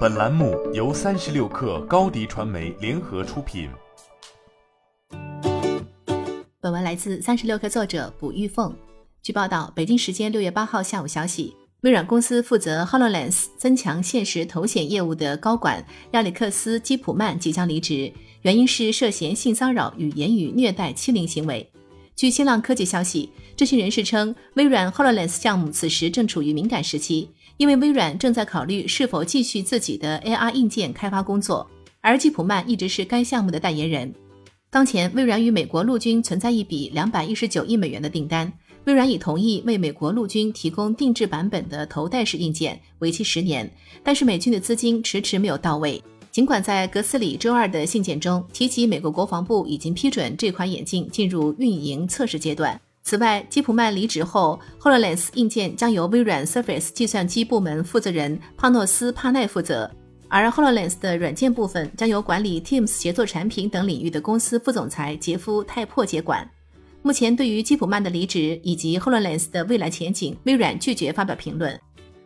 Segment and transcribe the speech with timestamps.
[0.00, 3.70] 本栏目由三十六氪高低传媒联合出品。
[6.60, 8.74] 本文来自三十六氪作者卜玉凤。
[9.22, 18.12] 据报道，北京时间六月八号下午消息，微软公司负责 Hololens 增强现实头显业务的高管亚历克斯·基普曼即将离职，
[18.42, 21.69] 原因是涉嫌性骚扰与言语虐待欺凌行为。
[22.20, 27.26] 据新浪科技消息，知情人士称，微软 Hololens 项目此时正处于敏感时期，
[27.56, 31.66] 因为微软正在考虑是否继续自己的 AR 硬件开发工作，
[32.02, 34.14] 而吉普曼一直是该项目的代言人。
[34.68, 38.52] 当前，微软与美国陆军存在一笔两百一十九亿美元的订单，
[38.84, 43.72] 微软已同意为美国陆军提供定制版本的头戴式硬件，为期十年，
[44.04, 46.02] 但是美军的资金迟迟没有到位。
[46.30, 52.80] 尽管在格斯里周二的信件中提及，美国国防部已经批准这款眼镜进入运营测试阶段。
[53.02, 59.90] 此外，基普曼离职后，Hololens 硬件将由微软 Surface 计算机部门负责人帕诺斯·帕奈负责，
[60.28, 66.48] 而 Hololens 的软件部分将由管理 Teams 协作产品等领域的公司副总裁杰夫·泰珀接管。
[67.02, 71.80] 目前，对于基普曼的离职以及 Hololens 的未来前景，微软拒绝发表评论。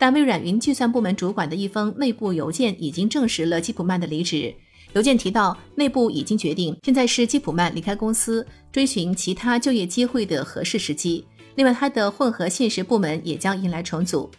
[0.00, 4.54] 但微软云计算部门主管的一封内部邮件已经证实了基普曼的离职。
[4.94, 11.26] 邮件提到，内部已经决定，现在是基普曼离开公司、追寻其他就业机会的合适时机。
[11.56, 14.30] 另外，他的混合现实部门也将迎来重组。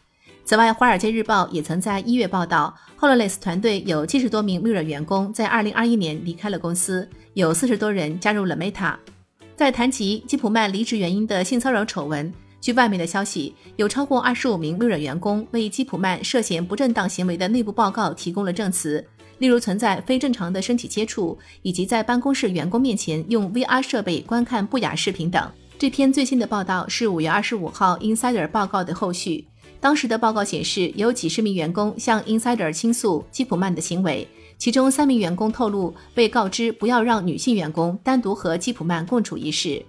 [0.44, 8.96] 此外，《华尔街日报》也曾在一月报道，Hololens 团队有七十多名微软员工在二零二一年离开了公司，有四十多人加入了 Meta。
[9.56, 12.34] 在谈及基普曼离职原因的性骚扰丑闻。
[12.62, 19.04] 据外媒的消息，有超过二十五名微软员工为基普曼涉嫌不正当行为的内部报告提供了证词，
[19.40, 25.52] 例如存在非正常的身体接触，以及在办公室员工面前用 VR 设备观看不雅视频等。
[25.80, 29.48] 这篇最新的报道是五月二十五号 Insider 报告的后续。
[29.80, 34.28] 当时的报告显示，有几十名员工向 Insider 倾诉基普曼的行为，
[34.60, 39.84] 其中三名员工透露被告知不要让女性员工单独和基普曼共处一室。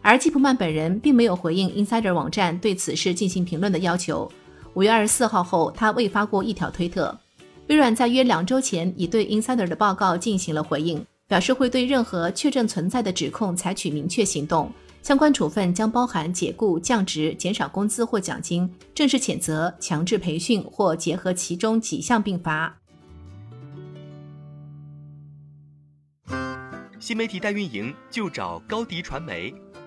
[0.00, 4.30] 而基普曼本人并没有回应 Insider 网站对此事进行评论的要求。
[4.74, 7.18] 五月二十四号后，他未发过一条推特。
[7.68, 22.74] 微软在约两周前已对 Insider 的报告进行了回应，表示会对任何确证存在的指控采取明确行动，相关处分将包含解雇、降职、减少工资或奖金、正式谴责、强制培训或结合其中几项并罚。
[27.00, 29.54] 新媒体代运营就找高迪传媒。